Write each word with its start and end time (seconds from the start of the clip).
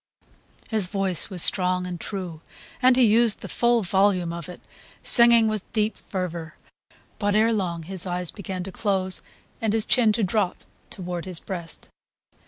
His 0.69 0.87
voice 0.87 1.29
was 1.29 1.43
strong 1.43 1.85
and 1.85 1.99
true, 2.01 2.41
and 2.81 2.95
he 2.95 3.03
used 3.03 3.41
the 3.41 3.47
full 3.47 3.83
volume 3.83 4.33
of 4.33 4.49
it, 4.49 4.59
singing 5.03 5.47
with 5.47 5.71
deep 5.73 5.95
fervour; 5.95 6.55
but 7.19 7.35
ere 7.35 7.53
long 7.53 7.83
his 7.83 8.07
eyes 8.07 8.31
began 8.31 8.63
to 8.63 8.71
close 8.71 9.21
and 9.61 9.73
his 9.73 9.85
chin 9.85 10.11
to 10.13 10.23
drop 10.23 10.63
toward 10.89 11.25
his 11.25 11.39
breast. 11.39 11.87